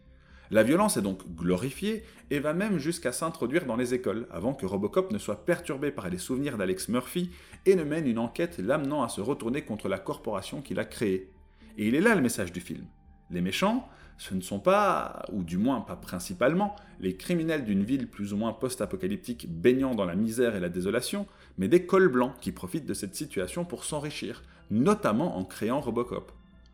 La 0.51 0.63
violence 0.63 0.97
est 0.97 1.03
donc 1.03 1.21
glorifiée 1.35 2.03
et 2.31 2.39
va 2.39 2.55
même 2.55 2.79
jusqu'à 2.79 3.13
s'introduire 3.13 3.67
dans 3.67 3.77
les 3.77 3.93
écoles 3.93 4.27
avant 4.31 4.55
que 4.55 4.65
Robocop 4.65 5.11
ne 5.13 5.19
soit 5.19 5.45
perturbé 5.45 5.91
par 5.91 6.09
les 6.09 6.17
souvenirs 6.17 6.57
d'Alex 6.57 6.89
Murphy 6.89 7.31
et 7.67 7.75
ne 7.77 7.85
mène 7.85 8.07
une 8.07 8.19
enquête 8.19 8.59
l'amenant 8.59 9.03
à 9.03 9.11
se 9.11 9.21
retourner 9.21 9.63
contre 9.63 9.87
la 9.87 9.99
corporation 9.99 10.63
qu'il 10.63 10.79
a 10.79 10.87
créée, 10.87 11.31
et 11.77 11.87
il 11.87 11.95
est 11.95 12.01
là 12.01 12.15
le 12.15 12.23
message 12.23 12.53
du 12.53 12.61
film. 12.61 12.87
Les 13.31 13.43
méchants, 13.43 13.87
ce 14.19 14.35
ne 14.35 14.41
sont 14.41 14.61
pas, 14.61 15.27
ou 15.31 15.43
du 15.43 15.59
moins 15.59 15.81
pas 15.81 15.97
principalement, 15.97 16.75
les 17.01 17.17
criminels 17.17 17.65
d'une 17.65 17.85
ville 17.85 18.09
plus 18.09 18.33
ou 18.33 18.39
moins 18.39 18.55
post-apocalyptique 18.55 19.47
baignant 19.51 19.95
dans 19.95 20.07
la 20.07 20.15
misère 20.15 20.57
et 20.57 20.61
la 20.61 20.71
désolation, 20.71 21.27
mais 21.59 21.69
des 21.69 21.87
cols 21.87 22.09
blancs 22.09 22.35
qui 22.41 22.53
profitent 22.53 22.87
de 22.87 22.95
cette 22.95 23.15
situation 23.15 23.65
pour 23.65 23.85
s'enrichir, 23.85 24.43
notamment 24.71 25.37
en 25.39 25.45
créant 25.45 25.81
Robocop. 25.81 26.33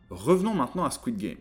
Revenons 0.09 0.53
maintenant 0.53 0.85
à 0.85 0.91
Squid 0.91 1.17
Game. 1.17 1.37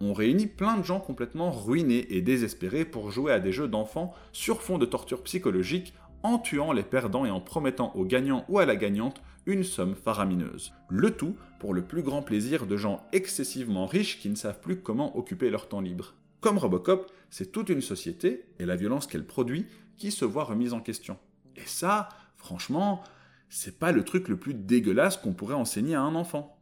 On 0.00 0.12
réunit 0.12 0.46
plein 0.46 0.76
de 0.76 0.84
gens 0.84 1.00
complètement 1.00 1.50
ruinés 1.50 2.06
et 2.10 2.20
désespérés 2.20 2.84
pour 2.84 3.10
jouer 3.10 3.32
à 3.32 3.40
des 3.40 3.52
jeux 3.52 3.68
d'enfants 3.68 4.14
sur 4.32 4.62
fond 4.62 4.78
de 4.78 4.86
torture 4.86 5.22
psychologique 5.22 5.94
en 6.22 6.38
tuant 6.38 6.72
les 6.72 6.82
perdants 6.82 7.26
et 7.26 7.30
en 7.30 7.40
promettant 7.40 7.92
aux 7.94 8.04
gagnants 8.04 8.44
ou 8.48 8.58
à 8.58 8.66
la 8.66 8.76
gagnante 8.76 9.22
une 9.46 9.62
somme 9.62 9.94
faramineuse. 9.94 10.72
Le 10.88 11.10
tout 11.10 11.36
pour 11.60 11.74
le 11.74 11.82
plus 11.82 12.02
grand 12.02 12.22
plaisir 12.22 12.66
de 12.66 12.76
gens 12.76 13.06
excessivement 13.12 13.86
riches 13.86 14.18
qui 14.18 14.30
ne 14.30 14.34
savent 14.34 14.60
plus 14.60 14.80
comment 14.80 15.16
occuper 15.16 15.50
leur 15.50 15.68
temps 15.68 15.80
libre. 15.82 16.14
Comme 16.40 16.58
Robocop, 16.58 17.10
c'est 17.30 17.52
toute 17.52 17.68
une 17.68 17.80
société, 17.80 18.44
et 18.58 18.66
la 18.66 18.76
violence 18.76 19.06
qu'elle 19.06 19.26
produit, 19.26 19.66
qui 19.96 20.10
se 20.10 20.24
voit 20.24 20.44
remise 20.44 20.72
en 20.72 20.80
question. 20.80 21.18
Et 21.56 21.66
ça, 21.66 22.08
franchement, 22.44 23.02
c'est 23.48 23.78
pas 23.78 23.90
le 23.90 24.04
truc 24.04 24.28
le 24.28 24.36
plus 24.36 24.52
dégueulasse 24.52 25.16
qu'on 25.16 25.32
pourrait 25.32 25.54
enseigner 25.54 25.94
à 25.94 26.02
un 26.02 26.14
enfant. 26.14 26.58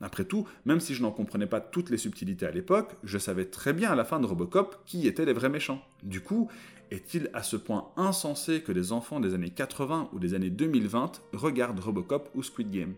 Après 0.00 0.24
tout, 0.24 0.48
même 0.64 0.80
si 0.80 0.94
je 0.94 1.02
n'en 1.02 1.10
comprenais 1.10 1.46
pas 1.46 1.60
toutes 1.60 1.90
les 1.90 1.98
subtilités 1.98 2.46
à 2.46 2.50
l'époque, 2.50 2.96
je 3.04 3.18
savais 3.18 3.44
très 3.44 3.74
bien 3.74 3.90
à 3.90 3.94
la 3.94 4.04
fin 4.04 4.20
de 4.20 4.26
Robocop 4.26 4.84
qui 4.86 5.06
étaient 5.06 5.26
les 5.26 5.34
vrais 5.34 5.50
méchants. 5.50 5.82
Du 6.02 6.22
coup, 6.22 6.48
est-il 6.90 7.28
à 7.34 7.42
ce 7.42 7.56
point 7.56 7.90
insensé 7.96 8.62
que 8.62 8.72
les 8.72 8.92
enfants 8.92 9.20
des 9.20 9.34
années 9.34 9.50
80 9.50 10.08
ou 10.14 10.18
des 10.18 10.32
années 10.32 10.50
2020 10.50 11.20
regardent 11.34 11.80
Robocop 11.80 12.30
ou 12.34 12.42
Squid 12.42 12.70
Game? 12.70 12.94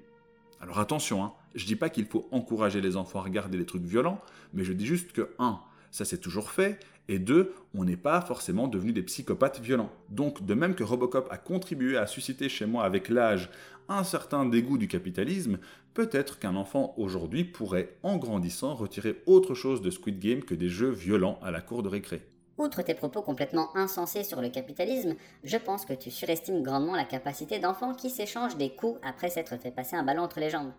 Alors 0.60 0.78
attention, 0.78 1.24
hein, 1.24 1.32
je 1.56 1.66
dis 1.66 1.76
pas 1.76 1.88
qu'il 1.88 2.06
faut 2.06 2.28
encourager 2.30 2.80
les 2.80 2.96
enfants 2.96 3.18
à 3.18 3.24
regarder 3.24 3.58
des 3.58 3.66
trucs 3.66 3.82
violents, 3.82 4.20
mais 4.52 4.62
je 4.62 4.72
dis 4.72 4.86
juste 4.86 5.12
que 5.12 5.30
1. 5.40 5.58
Ça 5.90 6.04
s'est 6.04 6.18
toujours 6.18 6.50
fait, 6.50 6.78
et 7.10 7.18
2. 7.18 7.52
On 7.74 7.84
n'est 7.84 7.96
pas 7.96 8.20
forcément 8.20 8.68
devenus 8.68 8.94
des 8.94 9.02
psychopathes 9.02 9.60
violents. 9.60 9.90
Donc, 10.08 10.46
de 10.46 10.54
même 10.54 10.74
que 10.74 10.84
Robocop 10.84 11.28
a 11.30 11.36
contribué 11.36 11.98
à 11.98 12.06
susciter 12.06 12.48
chez 12.48 12.64
moi 12.64 12.84
avec 12.84 13.08
l'âge 13.08 13.50
un 13.88 14.04
certain 14.04 14.46
dégoût 14.46 14.78
du 14.78 14.86
capitalisme, 14.86 15.58
peut-être 15.94 16.38
qu'un 16.38 16.54
enfant 16.54 16.94
aujourd'hui 16.96 17.44
pourrait, 17.44 17.96
en 18.04 18.16
grandissant, 18.16 18.74
retirer 18.74 19.20
autre 19.26 19.54
chose 19.54 19.82
de 19.82 19.90
Squid 19.90 20.20
Game 20.20 20.42
que 20.42 20.54
des 20.54 20.68
jeux 20.68 20.90
violents 20.90 21.40
à 21.42 21.50
la 21.50 21.60
cour 21.60 21.82
de 21.82 21.88
récré. 21.88 22.22
Outre 22.56 22.82
tes 22.82 22.94
propos 22.94 23.22
complètement 23.22 23.74
insensés 23.74 24.22
sur 24.22 24.40
le 24.40 24.48
capitalisme, 24.48 25.16
je 25.42 25.56
pense 25.56 25.84
que 25.84 25.94
tu 25.94 26.10
surestimes 26.10 26.62
grandement 26.62 26.94
la 26.94 27.04
capacité 27.04 27.58
d'enfants 27.58 27.94
qui 27.94 28.10
s'échangent 28.10 28.58
des 28.58 28.70
coups 28.70 29.00
après 29.02 29.30
s'être 29.30 29.56
fait 29.56 29.70
passer 29.72 29.96
un 29.96 30.04
ballon 30.04 30.22
entre 30.22 30.40
les 30.40 30.50
jambes. 30.50 30.72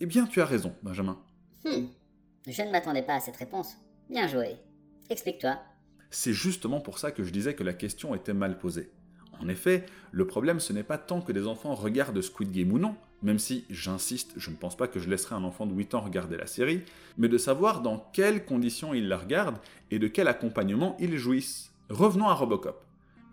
Eh 0.00 0.06
bien, 0.06 0.26
tu 0.26 0.40
as 0.40 0.46
raison, 0.46 0.72
Benjamin. 0.82 1.18
Hmm. 1.64 1.86
Je 2.46 2.62
ne 2.62 2.70
m'attendais 2.70 3.02
pas 3.02 3.16
à 3.16 3.20
cette 3.20 3.36
réponse. 3.36 3.74
Bien 4.08 4.28
joué. 4.28 4.56
Explique-toi. 5.10 5.58
C'est 6.10 6.32
justement 6.32 6.80
pour 6.80 6.98
ça 6.98 7.10
que 7.10 7.24
je 7.24 7.30
disais 7.30 7.54
que 7.54 7.64
la 7.64 7.72
question 7.72 8.14
était 8.14 8.34
mal 8.34 8.58
posée. 8.58 8.90
En 9.40 9.48
effet, 9.48 9.84
le 10.12 10.26
problème 10.26 10.60
ce 10.60 10.72
n'est 10.72 10.82
pas 10.82 10.98
tant 10.98 11.20
que 11.20 11.32
des 11.32 11.46
enfants 11.46 11.74
regardent 11.74 12.22
Squid 12.22 12.52
Game 12.52 12.72
ou 12.72 12.78
non, 12.78 12.96
même 13.22 13.38
si, 13.38 13.64
j'insiste, 13.70 14.32
je 14.36 14.50
ne 14.50 14.56
pense 14.56 14.76
pas 14.76 14.88
que 14.88 15.00
je 15.00 15.08
laisserai 15.08 15.34
un 15.34 15.44
enfant 15.44 15.66
de 15.66 15.74
8 15.74 15.94
ans 15.94 16.00
regarder 16.00 16.36
la 16.36 16.46
série, 16.46 16.82
mais 17.18 17.28
de 17.28 17.38
savoir 17.38 17.82
dans 17.82 17.98
quelles 18.12 18.44
conditions 18.44 18.94
ils 18.94 19.08
la 19.08 19.18
regardent 19.18 19.58
et 19.90 19.98
de 19.98 20.08
quel 20.08 20.28
accompagnement 20.28 20.96
ils 21.00 21.16
jouissent. 21.16 21.72
Revenons 21.88 22.28
à 22.28 22.34
Robocop. 22.34 22.85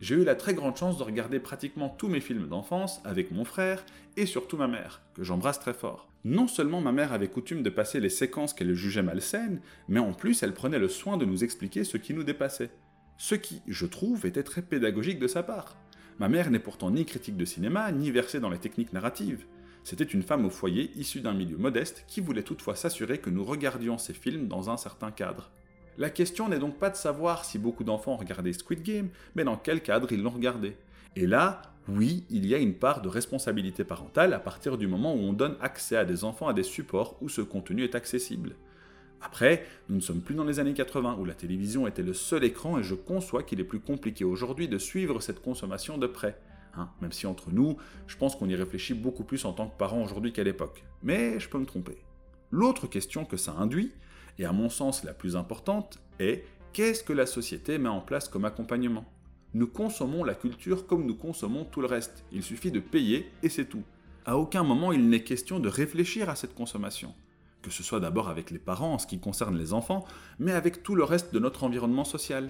J'ai 0.04 0.16
eu 0.16 0.26
la 0.26 0.36
très 0.36 0.54
grande 0.54 0.76
chance 0.76 0.98
de 0.98 1.04
regarder 1.04 1.40
pratiquement 1.40 1.88
tous 1.88 2.10
mes 2.10 2.20
films 2.20 2.50
d'enfance 2.50 3.00
avec 3.06 3.32
mon 3.32 3.46
frère 3.46 3.86
et 4.18 4.26
surtout 4.26 4.58
ma 4.58 4.68
mère, 4.68 5.02
que 5.14 5.24
j'embrasse 5.24 5.62
très 5.62 5.74
fort. 5.74 6.10
Non 6.26 6.50
seulement 6.50 6.82
ma 6.82 6.92
mère 6.92 7.14
avait 7.14 7.30
coutume 7.30 7.64
de 7.64 7.70
passer 7.70 8.02
les 8.02 8.10
séquences 8.10 8.54
qu'elle 8.54 8.74
jugeait 8.74 9.02
malsaines, 9.02 9.62
mais 9.88 10.02
en 10.02 10.12
plus 10.12 10.44
elle 10.44 10.54
prenait 10.54 10.78
le 10.78 10.90
soin 10.90 11.16
de 11.16 11.24
nous 11.24 11.46
expliquer 11.46 11.86
ce 11.86 11.96
qui 11.96 12.14
nous 12.14 12.26
dépassait. 12.26 12.72
Ce 13.18 13.34
qui, 13.34 13.62
je 13.66 13.86
trouve, 13.86 14.26
était 14.26 14.44
très 14.44 14.62
pédagogique 14.62 15.20
de 15.20 15.28
sa 15.28 15.42
part. 15.42 15.78
Ma 16.20 16.28
mère 16.28 16.52
n'est 16.52 16.60
pourtant 16.60 16.92
ni 16.92 17.06
critique 17.06 17.38
de 17.38 17.46
cinéma, 17.46 17.90
ni 17.94 18.12
versée 18.12 18.42
dans 18.42 18.50
les 18.50 18.60
techniques 18.60 18.92
narratives. 18.92 19.46
C'était 19.86 20.04
une 20.04 20.24
femme 20.24 20.46
au 20.46 20.50
foyer 20.50 20.92
issue 20.98 21.22
d'un 21.22 21.32
milieu 21.34 21.56
modeste 21.56 22.04
qui 22.10 22.20
voulait 22.20 22.44
toutefois 22.44 22.76
s'assurer 22.76 23.20
que 23.20 23.30
nous 23.30 23.46
regardions 23.46 23.98
ces 23.98 24.14
films 24.14 24.50
dans 24.50 24.70
un 24.70 24.76
certain 24.76 25.12
cadre. 25.12 25.50
La 25.98 26.10
question 26.10 26.50
n'est 26.50 26.60
donc 26.60 26.78
pas 26.78 26.90
de 26.90 26.96
savoir 26.96 27.46
si 27.46 27.60
beaucoup 27.60 27.84
d'enfants 27.84 28.16
regardaient 28.16 28.54
Squid 28.54 28.82
Game, 28.82 29.10
mais 29.36 29.44
dans 29.44 29.58
quel 29.58 29.82
cadre 29.82 30.12
ils 30.12 30.22
l'ont 30.22 30.32
regardé. 30.32 30.76
Et 31.16 31.28
là, 31.28 31.62
oui, 31.88 32.24
il 32.30 32.46
y 32.46 32.56
a 32.56 32.58
une 32.58 32.74
part 32.74 33.02
de 33.02 33.10
responsabilité 33.10 33.84
parentale 33.84 34.34
à 34.34 34.40
partir 34.40 34.78
du 34.78 34.88
moment 34.88 35.14
où 35.14 35.20
on 35.20 35.34
donne 35.34 35.58
accès 35.62 35.98
à 35.98 36.06
des 36.06 36.24
enfants 36.24 36.48
à 36.48 36.54
des 36.54 36.64
supports 36.64 37.18
où 37.22 37.30
ce 37.30 37.42
contenu 37.42 37.84
est 37.84 37.96
accessible. 37.96 38.56
Après, 39.22 39.66
nous 39.88 39.96
ne 39.96 40.02
sommes 40.02 40.22
plus 40.22 40.36
dans 40.36 40.44
les 40.44 40.60
années 40.60 40.74
80 40.74 41.18
où 41.20 41.26
la 41.26 41.34
télévision 41.34 41.88
était 41.88 42.04
le 42.04 42.14
seul 42.14 42.44
écran 42.44 42.80
et 42.80 42.84
je 42.84 42.96
conçois 42.96 43.44
qu'il 43.44 43.60
est 43.60 43.66
plus 43.66 43.80
compliqué 43.80 44.24
aujourd'hui 44.24 44.68
de 44.68 44.78
suivre 44.78 45.22
cette 45.22 45.42
consommation 45.42 45.98
de 45.98 46.08
près. 46.08 46.38
Hein, 46.76 46.90
même 47.02 47.12
si 47.12 47.28
entre 47.28 47.52
nous, 47.52 47.78
je 48.08 48.18
pense 48.18 48.36
qu'on 48.36 48.50
y 48.50 48.56
réfléchit 48.56 48.94
beaucoup 48.94 49.24
plus 49.24 49.46
en 49.46 49.54
tant 49.54 49.68
que 49.68 49.78
parents 49.78 50.04
aujourd'hui 50.04 50.34
qu'à 50.34 50.44
l'époque. 50.44 50.84
Mais 51.04 51.40
je 51.40 51.48
peux 51.48 51.60
me 51.60 51.66
tromper. 51.66 51.98
L'autre 52.52 52.88
question 52.88 53.26
que 53.26 53.38
ça 53.38 53.54
induit, 53.58 53.92
et 54.40 54.46
à 54.46 54.52
mon 54.52 54.70
sens 54.70 55.04
la 55.04 55.14
plus 55.14 55.36
importante, 55.36 56.00
est 56.20 56.46
qu'est-ce 56.74 57.04
que 57.04 57.14
la 57.14 57.26
société 57.26 57.78
met 57.78 57.90
en 57.90 58.02
place 58.02 58.28
comme 58.28 58.46
accompagnement 58.46 59.06
Nous 59.54 59.68
consommons 59.68 60.24
la 60.24 60.36
culture 60.36 60.88
comme 60.88 61.06
nous 61.06 61.16
consommons 61.16 61.66
tout 61.66 61.82
le 61.82 61.88
reste. 61.88 62.26
Il 62.32 62.44
suffit 62.44 62.72
de 62.72 62.80
payer 62.80 63.32
et 63.44 63.50
c'est 63.50 63.66
tout. 63.66 63.84
À 64.26 64.38
aucun 64.38 64.64
moment 64.64 64.92
il 64.92 65.10
n'est 65.10 65.24
question 65.24 65.60
de 65.60 65.70
réfléchir 65.70 66.30
à 66.30 66.36
cette 66.36 66.56
consommation. 66.56 67.14
Que 67.62 67.72
ce 67.72 67.84
soit 67.84 68.00
d'abord 68.00 68.30
avec 68.30 68.52
les 68.52 68.60
parents 68.60 68.94
en 68.94 69.00
ce 69.00 69.08
qui 69.08 69.20
concerne 69.20 69.58
les 69.58 69.74
enfants, 69.74 70.06
mais 70.40 70.52
avec 70.52 70.84
tout 70.84 70.96
le 70.96 71.04
reste 71.04 71.34
de 71.34 71.40
notre 71.40 71.64
environnement 71.64 72.04
social. 72.04 72.50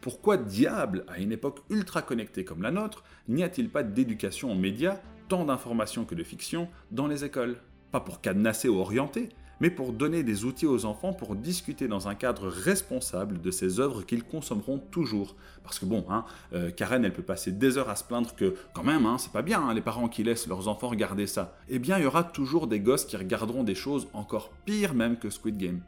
Pourquoi 0.00 0.36
diable, 0.36 1.04
à 1.06 1.18
une 1.18 1.30
époque 1.30 1.60
ultra 1.70 2.02
connectée 2.02 2.44
comme 2.44 2.62
la 2.62 2.72
nôtre, 2.72 3.04
n'y 3.28 3.44
a-t-il 3.44 3.68
pas 3.68 3.84
d'éducation 3.84 4.50
aux 4.50 4.56
médias, 4.56 5.00
tant 5.28 5.44
d'informations 5.44 6.04
que 6.04 6.16
de 6.16 6.24
fiction, 6.24 6.68
dans 6.90 7.06
les 7.06 7.24
écoles? 7.24 7.58
Pas 7.92 8.00
pour 8.00 8.20
cadenasser 8.20 8.68
ou 8.68 8.78
orienter, 8.80 9.28
mais 9.60 9.70
pour 9.70 9.92
donner 9.92 10.22
des 10.22 10.44
outils 10.44 10.66
aux 10.66 10.84
enfants 10.84 11.12
pour 11.12 11.36
discuter 11.36 11.88
dans 11.88 12.08
un 12.08 12.14
cadre 12.14 12.48
responsable 12.48 13.40
de 13.40 13.50
ces 13.50 13.80
œuvres 13.80 14.02
qu'ils 14.02 14.24
consommeront 14.24 14.78
toujours. 14.78 15.36
Parce 15.62 15.78
que 15.78 15.86
bon, 15.86 16.04
hein, 16.08 16.24
euh, 16.52 16.70
Karen, 16.70 17.04
elle 17.04 17.12
peut 17.12 17.22
passer 17.22 17.52
des 17.52 17.78
heures 17.78 17.90
à 17.90 17.96
se 17.96 18.04
plaindre 18.04 18.34
que, 18.34 18.56
quand 18.74 18.84
même, 18.84 19.06
hein, 19.06 19.18
c'est 19.18 19.32
pas 19.32 19.42
bien 19.42 19.60
hein, 19.60 19.74
les 19.74 19.80
parents 19.80 20.08
qui 20.08 20.24
laissent 20.24 20.46
leurs 20.46 20.68
enfants 20.68 20.88
regarder 20.88 21.26
ça. 21.26 21.56
Eh 21.68 21.78
bien, 21.78 21.98
il 21.98 22.04
y 22.04 22.06
aura 22.06 22.24
toujours 22.24 22.66
des 22.66 22.80
gosses 22.80 23.04
qui 23.04 23.16
regarderont 23.16 23.64
des 23.64 23.74
choses 23.74 24.08
encore 24.12 24.50
pires 24.64 24.94
même 24.94 25.16
que 25.18 25.30
Squid 25.30 25.56
Game. 25.56 25.80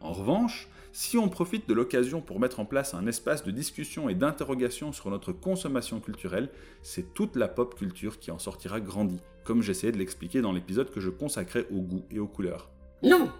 En 0.00 0.12
revanche, 0.12 0.68
si 0.92 1.18
on 1.18 1.28
profite 1.28 1.68
de 1.68 1.74
l'occasion 1.74 2.20
pour 2.20 2.38
mettre 2.38 2.60
en 2.60 2.64
place 2.64 2.94
un 2.94 3.06
espace 3.08 3.42
de 3.42 3.50
discussion 3.50 4.08
et 4.08 4.14
d'interrogation 4.14 4.92
sur 4.92 5.10
notre 5.10 5.32
consommation 5.32 5.98
culturelle, 5.98 6.50
c'est 6.82 7.14
toute 7.14 7.34
la 7.34 7.48
pop 7.48 7.74
culture 7.74 8.20
qui 8.20 8.30
en 8.30 8.38
sortira 8.38 8.80
grandie, 8.80 9.20
comme 9.42 9.60
j'essayais 9.60 9.92
de 9.92 9.98
l'expliquer 9.98 10.40
dans 10.40 10.52
l'épisode 10.52 10.92
que 10.92 11.00
je 11.00 11.10
consacrais 11.10 11.66
au 11.72 11.80
goût 11.80 12.04
et 12.12 12.20
aux 12.20 12.28
couleurs. 12.28 12.70
Non 13.04 13.30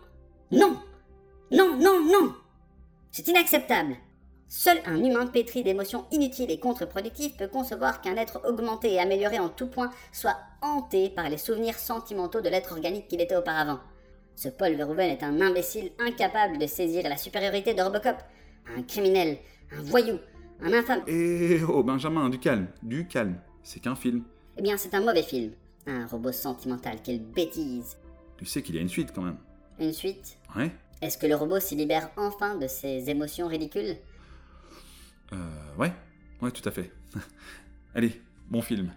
Non 0.52 0.76
Non, 1.50 1.76
non, 1.78 2.04
non 2.04 2.34
C'est 3.10 3.26
inacceptable 3.28 3.96
Seul 4.46 4.78
un 4.84 5.02
humain 5.02 5.26
pétri 5.26 5.62
d'émotions 5.62 6.04
inutiles 6.12 6.50
et 6.50 6.60
contre-productives 6.60 7.34
peut 7.36 7.48
concevoir 7.48 8.02
qu'un 8.02 8.16
être 8.16 8.42
augmenté 8.46 8.92
et 8.92 9.00
amélioré 9.00 9.38
en 9.38 9.48
tout 9.48 9.66
point 9.66 9.90
soit 10.12 10.36
hanté 10.60 11.08
par 11.08 11.30
les 11.30 11.38
souvenirs 11.38 11.78
sentimentaux 11.78 12.42
de 12.42 12.50
l'être 12.50 12.72
organique 12.72 13.08
qu'il 13.08 13.22
était 13.22 13.36
auparavant. 13.36 13.80
Ce 14.36 14.50
Paul 14.50 14.74
Verhoeven 14.74 15.10
est 15.10 15.22
un 15.22 15.40
imbécile 15.40 15.92
incapable 15.98 16.58
de 16.58 16.66
saisir 16.66 17.08
la 17.08 17.16
supériorité 17.16 17.72
de 17.72 17.82
Robocop, 17.82 18.16
un 18.76 18.82
criminel, 18.82 19.38
un 19.72 19.82
voyou, 19.82 20.18
un 20.60 20.72
infâme. 20.72 21.02
Eh 21.06 21.62
oh 21.66 21.82
Benjamin, 21.82 22.28
du 22.28 22.38
calme, 22.38 22.68
du 22.82 23.06
calme, 23.06 23.40
c'est 23.62 23.80
qu'un 23.80 23.96
film. 23.96 24.24
Eh 24.58 24.62
bien, 24.62 24.76
c'est 24.76 24.94
un 24.94 25.00
mauvais 25.00 25.22
film. 25.22 25.52
Un 25.86 26.06
robot 26.06 26.32
sentimental, 26.32 26.98
quelle 27.02 27.20
bêtise. 27.20 27.96
Tu 28.36 28.44
sais 28.44 28.62
qu'il 28.62 28.74
y 28.74 28.78
a 28.78 28.82
une 28.82 28.88
suite 28.88 29.12
quand 29.14 29.22
même. 29.22 29.38
Une 29.78 29.92
suite 29.92 30.38
Ouais 30.56 30.70
Est-ce 31.02 31.18
que 31.18 31.26
le 31.26 31.34
robot 31.34 31.60
s'y 31.60 31.74
libère 31.76 32.10
enfin 32.16 32.54
de 32.56 32.66
ses 32.66 33.10
émotions 33.10 33.48
ridicules? 33.48 33.96
Euh, 35.32 35.36
ouais, 35.78 35.92
ouais, 36.40 36.50
tout 36.50 36.66
à 36.68 36.70
fait. 36.70 36.90
Allez, 37.94 38.20
bon 38.48 38.62
film. 38.62 38.92